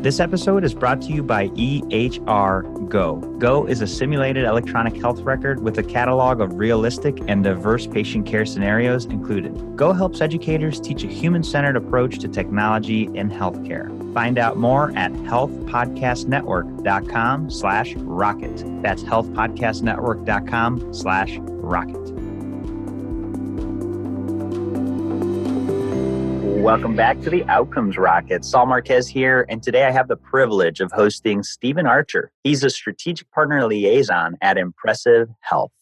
[0.00, 3.16] This episode is brought to you by EHR Go.
[3.38, 8.24] Go is a simulated electronic health record with a catalog of realistic and diverse patient
[8.24, 9.76] care scenarios included.
[9.76, 13.90] Go helps educators teach a human centered approach to technology in healthcare.
[14.14, 18.82] Find out more at healthpodcastnetwork.com slash rocket.
[18.82, 21.99] That's healthpodcastnetwork.com slash rocket.
[26.70, 28.44] Welcome back to the Outcomes Rocket.
[28.44, 32.30] Saul Marquez here, and today I have the privilege of hosting Stephen Archer.
[32.44, 35.72] He's a strategic partner liaison at Impresiv Health,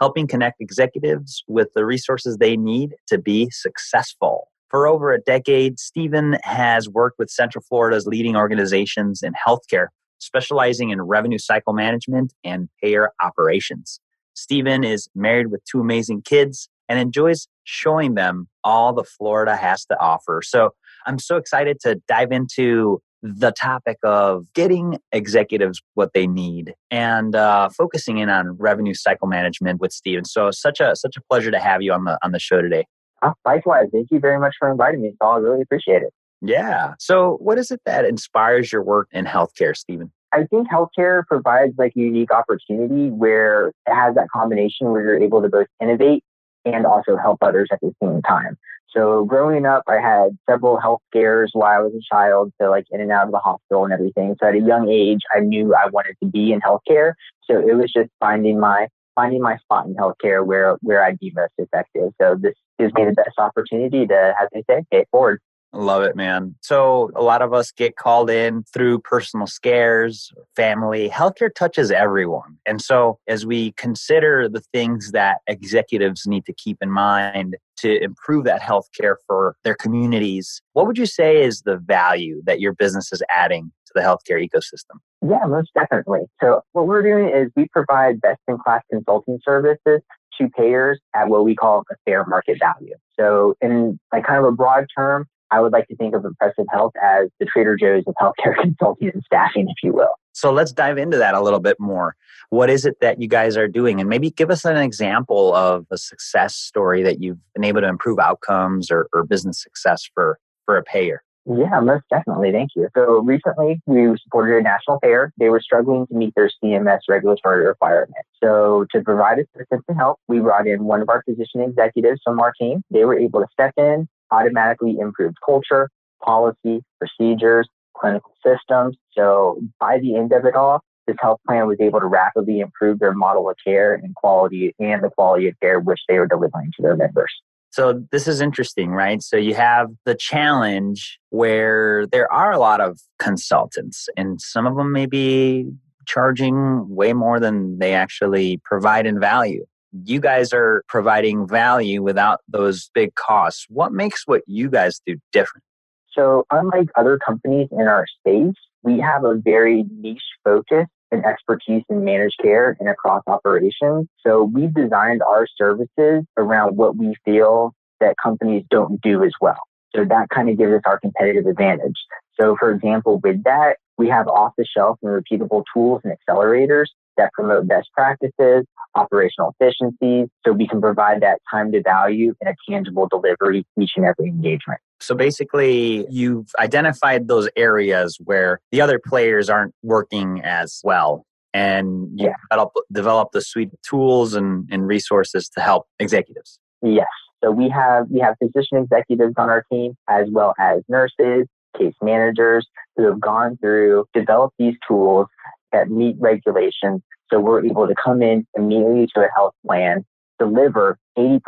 [0.00, 4.48] helping connect executives with the resources they need to be successful.
[4.68, 9.86] For over a decade, Stephen has worked with Central Florida's leading organizations in healthcare,
[10.18, 14.00] specializing in revenue cycle management and payer operations.
[14.34, 19.86] Stephen is married with two amazing kids and enjoys showing them all the Florida has
[19.86, 20.42] to offer.
[20.44, 20.74] So
[21.06, 27.34] I'm so excited to dive into the topic of getting executives what they need and
[27.34, 30.26] uh, focusing in on revenue cycle management with Stephen.
[30.26, 32.84] So such a such a pleasure to have you on the on the show today.
[33.22, 35.14] Oh, likewise, thank you very much for inviting me.
[35.22, 36.12] I really appreciate it.
[36.42, 36.92] Yeah.
[36.98, 40.12] So what is it that inspires your work in healthcare, Stephen?
[40.34, 45.22] I think healthcare provides like a unique opportunity where it has that combination where you're
[45.22, 46.24] able to both innovate
[46.64, 48.56] and also help others at the same time.
[48.94, 52.84] So growing up, I had several health scares while I was a child, so like
[52.90, 54.36] in and out of the hospital and everything.
[54.40, 57.14] So at a young age, I knew I wanted to be in healthcare.
[57.50, 61.32] So it was just finding my finding my spot in healthcare where where I'd be
[61.34, 62.12] most effective.
[62.20, 65.40] So this gives me the best opportunity to, as they say, pay forward.
[65.74, 66.54] Love it, man.
[66.60, 71.08] So, a lot of us get called in through personal scares, family.
[71.08, 72.58] Healthcare touches everyone.
[72.66, 78.02] And so, as we consider the things that executives need to keep in mind to
[78.02, 82.74] improve that healthcare for their communities, what would you say is the value that your
[82.74, 84.98] business is adding to the healthcare ecosystem?
[85.26, 86.20] Yeah, most definitely.
[86.42, 90.02] So, what we're doing is we provide best in class consulting services
[90.38, 92.94] to payers at what we call a fair market value.
[93.18, 96.66] So, in like kind of a broad term, I would like to think of Impresiv
[96.70, 100.14] Health as the Trader Joe's of healthcare consulting and staffing, if you will.
[100.32, 102.16] So let's dive into that a little bit more.
[102.48, 104.00] What is it that you guys are doing?
[104.00, 107.88] And maybe give us an example of a success story that you've been able to
[107.88, 111.22] improve outcomes or, or business success for, for a payer.
[111.44, 112.52] Yeah, most definitely.
[112.52, 112.88] Thank you.
[112.94, 115.32] So recently we supported a national payer.
[115.38, 118.28] They were struggling to meet their CMS regulatory requirements.
[118.42, 122.38] So to provide assistance and help, we brought in one of our physician executives from
[122.38, 122.82] our team.
[122.90, 125.88] They were able to step in, automatically improved culture,
[126.24, 128.96] policy, procedures, clinical systems.
[129.16, 132.98] So by the end of it all, this health plan was able to rapidly improve
[132.98, 136.72] their model of care and quality and the quality of care which they were delivering
[136.76, 137.32] to their members.
[137.70, 139.22] So this is interesting, right?
[139.22, 144.76] So you have the challenge where there are a lot of consultants and some of
[144.76, 145.70] them may be
[146.06, 152.40] charging way more than they actually provide in value you guys are providing value without
[152.48, 153.66] those big costs.
[153.68, 155.64] What makes what you guys do different?
[156.12, 161.84] So, unlike other companies in our space, we have a very niche focus and expertise
[161.88, 164.08] in managed care and across operations.
[164.26, 169.60] So, we've designed our services around what we feel that companies don't do as well.
[169.96, 171.96] So, that kind of gives us our competitive advantage.
[172.38, 176.86] So, for example, with that, we have off the shelf and repeatable tools and accelerators
[177.16, 178.64] that promote best practices,
[178.94, 183.92] operational efficiencies, so we can provide that time to value and a tangible delivery each
[183.96, 184.80] and every engagement.
[185.00, 191.26] So basically, you've identified those areas where the other players aren't working as well.
[191.54, 192.34] And you yeah.
[192.50, 196.58] develop, develop the suite of tools and, and resources to help executives.
[196.82, 197.08] Yes.
[197.44, 201.46] So we have we have physician executives on our team as well as nurses,
[201.76, 205.26] case managers who have gone through, developed these tools
[205.72, 207.02] that meet regulations.
[207.30, 210.04] So we're able to come in immediately to a health plan,
[210.38, 211.40] deliver 80%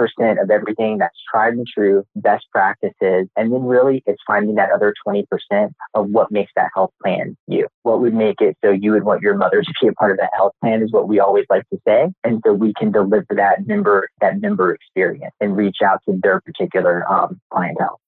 [0.42, 3.28] of everything that's tried and true, best practices.
[3.36, 5.24] And then really it's finding that other 20%
[5.94, 7.66] of what makes that health plan you.
[7.82, 10.18] What would make it so you would want your mother to be a part of
[10.18, 12.08] that health plan is what we always like to say.
[12.24, 16.40] And so we can deliver that member, that member experience and reach out to their
[16.40, 18.00] particular um, clientele.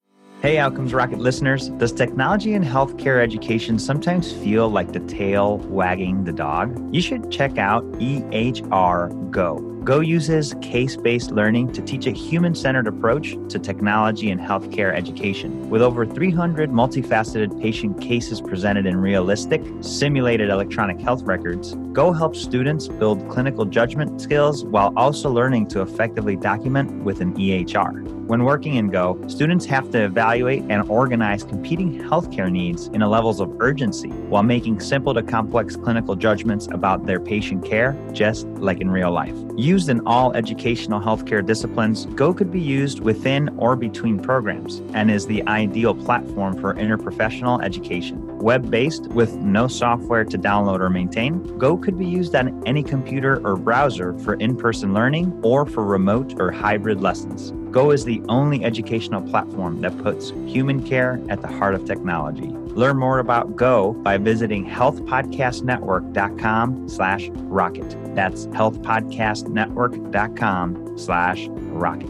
[0.43, 1.71] Hey, Outcomes Rocket listeners.
[1.71, 6.95] Does technology in healthcare education sometimes feel like the tail wagging the dog?
[6.95, 9.57] You should check out EHR Go.
[9.83, 14.95] Go uses case based learning to teach a human centered approach to technology in healthcare
[14.95, 15.71] education.
[15.71, 22.43] With over 300 multifaceted patient cases presented in realistic, simulated electronic health records, Go helps
[22.43, 28.16] students build clinical judgment skills while also learning to effectively document with an EHR.
[28.27, 33.09] When working in Go, students have to evaluate and organize competing healthcare needs in a
[33.09, 38.49] levels of urgency while making simple to complex clinical judgments about their patient care, just
[38.59, 39.37] like in real life.
[39.57, 45.09] Used in all educational healthcare disciplines, Go could be used within or between programs and
[45.09, 48.39] is the ideal platform for interprofessional education.
[48.39, 52.83] Web based with no software to download or maintain, Go could be used on any
[52.83, 57.53] computer or browser for in person learning or for remote or hybrid lessons.
[57.77, 62.47] Go is the only educational platform that puts human care at the heart of technology.
[62.47, 68.15] Learn more about Go by visiting healthpodcastnetwork.com slash rocket.
[68.15, 72.07] That's healthpodcastnetwork.com slash rocket.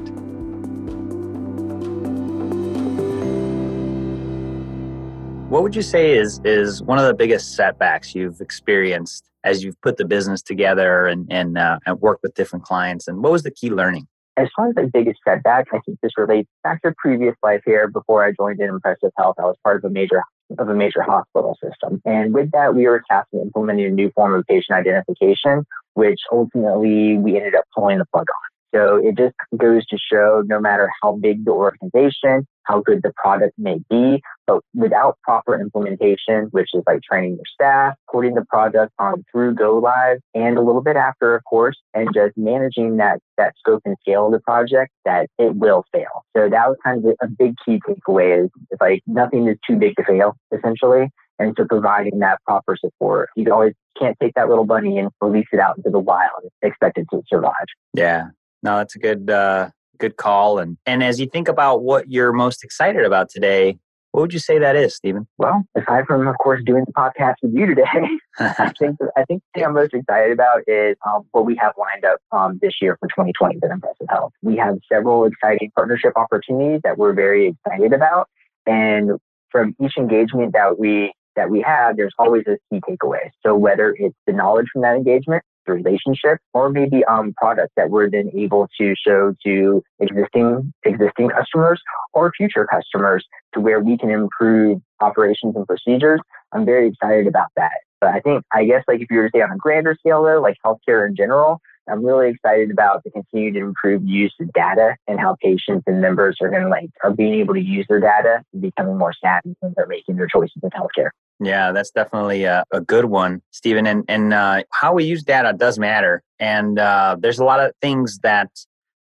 [5.51, 9.81] What would you say is is one of the biggest setbacks you've experienced as you've
[9.81, 13.09] put the business together and and, uh, and worked with different clients?
[13.09, 14.07] And what was the key learning?
[14.39, 17.89] As far as the biggest setback, I think this relates back to previous life here.
[17.89, 20.23] Before I joined in Impresiv Health, I was part of a major
[20.59, 24.13] of a major hospital system, and with that, we were tasked with implementing a new
[24.15, 28.79] form of patient identification, which ultimately we ended up pulling the plug on.
[28.79, 33.13] So it just goes to show no matter how big the organization, how good the
[33.17, 38.45] product may be, but without proper implementation, which is like training your staff, putting the
[38.45, 42.97] product on through go live and a little bit after, of course, and just managing
[42.99, 46.25] that, that scope and scale of the project, that it will fail.
[46.37, 49.77] So that was kind of a big key takeaway is it's like nothing is too
[49.77, 51.11] big to fail, essentially.
[51.39, 55.47] And so providing that proper support, you always can't take that little bunny and release
[55.53, 57.53] it out into the wild and expect it to survive.
[57.93, 58.29] Yeah.
[58.63, 60.59] No, that's a good uh, good call.
[60.59, 63.79] And and as you think about what you're most excited about today,
[64.17, 65.27] what would you say that is, Stephen?
[65.37, 67.85] Well, aside from, of course, doing the podcast with you today,
[68.39, 71.75] I think I think the thing I'm most excited about is um, what we have
[71.79, 74.33] lined up um, this year for 2020 with Impresiv Health.
[74.43, 78.29] We have several exciting partnership opportunities that we're very excited about,
[78.65, 79.13] and
[79.51, 83.31] from each engagement that we that we have, there's always a key takeaway.
[83.45, 88.11] So whether it's the knowledge from that engagement, relationship, or maybe um products that we're
[88.11, 91.81] then able to show to existing existing customers
[92.13, 93.25] or future customers
[93.55, 96.21] to where we can improve operations and procedures.
[96.53, 97.73] I'm very excited about that.
[98.01, 100.23] But I think I guess like if you were to say on a grander scale
[100.23, 104.97] though, like healthcare in general, I'm really excited about the continued improved use of data
[105.07, 108.01] and how patients and members are going to like are being able to use their
[108.01, 111.11] data and becoming more savvy when they're making their choices in healthcare.
[111.39, 113.87] Yeah, that's definitely a, a good one, Stephen.
[113.87, 116.23] And and uh, how we use data does matter.
[116.39, 118.49] And uh, there's a lot of things that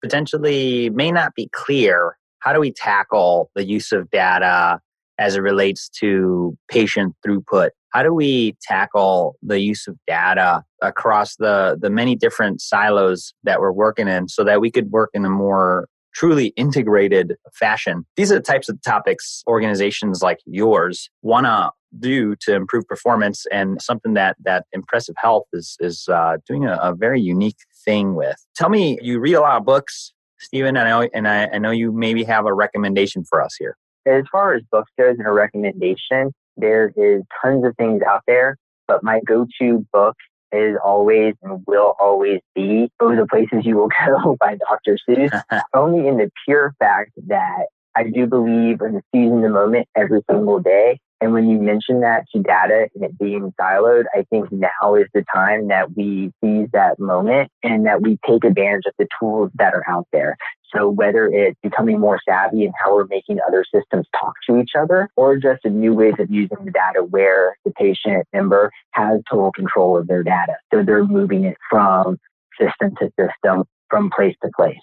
[0.02, 2.16] potentially may not be clear.
[2.40, 4.80] How do we tackle the use of data
[5.18, 7.70] as it relates to patient throughput?
[7.90, 13.58] How do we tackle the use of data across the, the many different silos that
[13.60, 18.06] we're working in so that we could work in a more truly integrated fashion?
[18.16, 23.46] These are the types of topics organizations like yours want to do to improve performance
[23.52, 28.14] and something that that Impresiv health is is uh, doing a, a, very unique thing
[28.14, 31.58] with tell me you read a lot of books stephen i know and I, I
[31.58, 33.76] know you maybe have a recommendation for us here
[34.06, 38.56] as far as books goes and a recommendation, there is tons of things out there,
[38.86, 40.16] but my go-to book
[40.52, 44.98] is always and will always be "Oh, the Places You Will Go" by Dr.
[45.08, 45.42] Seuss.
[45.74, 47.66] only in the pure fact that
[47.96, 50.98] I do believe in the season the moment every single day.
[51.20, 55.06] And when you mention that to data and it being siloed, I think now is
[55.14, 59.50] the time that we seize that moment and that we take advantage of the tools
[59.54, 60.36] that are out there.
[60.74, 64.72] So whether it's becoming more savvy in how we're making other systems talk to each
[64.78, 69.52] other or just new ways of using the data where the patient member has total
[69.52, 70.54] control of their data.
[70.72, 72.18] So they're moving it from
[72.60, 74.76] system to system, from place to place.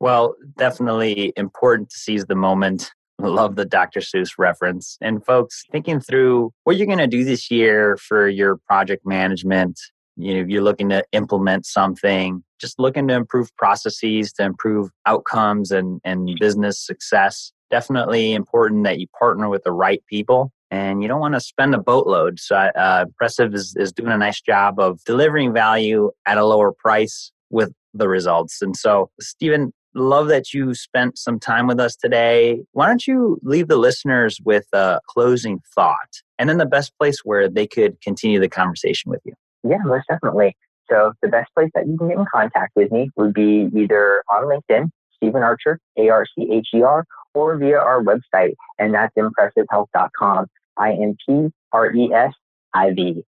[0.00, 2.90] Well, definitely important to seize the moment.
[3.20, 4.00] Love the Dr.
[4.00, 4.96] Seuss reference.
[5.00, 9.78] And folks, thinking through what you're going to do this year for your project management,
[10.16, 15.70] you know, you're looking to implement something, just looking to improve processes, to improve outcomes
[15.70, 17.52] and, and business success.
[17.70, 21.74] Definitely important that you partner with the right people and you don't want to spend
[21.74, 22.38] a boatload.
[22.38, 26.72] So, uh, Impresiv is, is doing a nice job of delivering value at a lower
[26.72, 28.62] price with the results.
[28.62, 32.60] And so, Stephen, love that you spent some time with us today.
[32.72, 37.20] Why don't you leave the listeners with a closing thought and then the best place
[37.24, 39.32] where they could continue the conversation with you?
[39.62, 40.56] Yeah, most definitely.
[40.90, 44.24] So the best place that you can get in contact with me would be either
[44.28, 47.04] on LinkedIn, Stephen Archer, A-R-C-H-E-R,
[47.34, 51.54] or via our website, and that's impresivhealth.com, I-M-P-R-E-S-I-V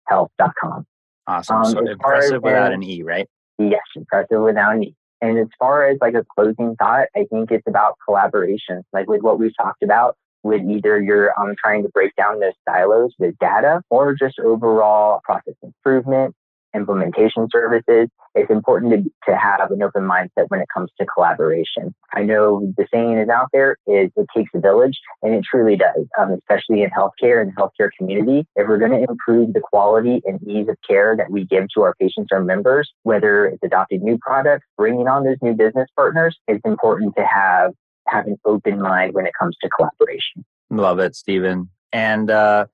[0.08, 0.86] health.com.
[1.28, 1.58] Awesome.
[1.58, 3.28] Um, so impressive without an E, right?
[3.58, 4.96] Yes, impressive without an E.
[5.22, 8.84] And as far as like a closing thought, I think it's about collaboration.
[8.94, 12.54] Like with what we've talked about, with either you're um, trying to break down those
[12.68, 16.34] silos with data or just overall process improvement
[16.76, 21.94] implementation services, it's important to, to have an open mindset when it comes to collaboration.
[22.14, 25.76] I know the saying is out there is it takes a village, and it truly
[25.76, 28.48] does, um, especially in healthcare and healthcare community.
[28.56, 31.82] If we're going to improve the quality and ease of care that we give to
[31.82, 36.38] our patients or members, whether it's adopting new products, bringing on those new business partners,
[36.48, 37.74] it's important to have
[38.08, 40.44] have an open mind when it comes to collaboration.
[40.72, 41.70] Love it, Stephen.
[41.92, 42.66] And uh,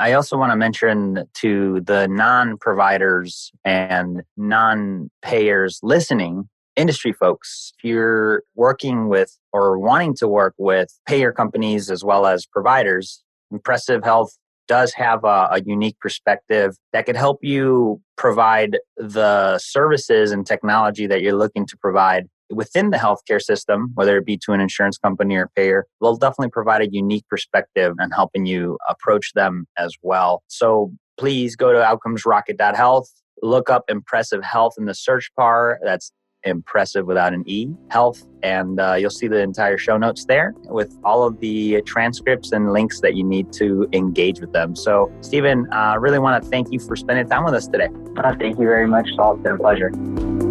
[0.00, 7.72] I also want to mention to the non providers and non payers listening, industry folks,
[7.78, 13.22] if you're working with or wanting to work with payer companies as well as providers,
[13.52, 20.30] Impresiv Health does have a, a, unique perspective that could help you provide the services
[20.30, 24.52] and technology that you're looking to provide within the healthcare system, whether it be to
[24.52, 29.32] an insurance company or payer, they'll definitely provide a unique perspective and helping you approach
[29.34, 30.42] them as well.
[30.48, 33.10] So please go to outcomesrocket.health,
[33.42, 35.78] look up Impresiv health in the search bar.
[35.82, 36.12] That's
[36.44, 40.98] impressive without an E, health, and uh, you'll see the entire show notes there with
[41.04, 44.74] all of the transcripts and links that you need to engage with them.
[44.74, 47.88] So, Stephen, I uh, really want to thank you for spending time with us today.
[48.16, 49.34] Uh, thank you very much, Saul.
[49.34, 50.49] It's been a pleasure.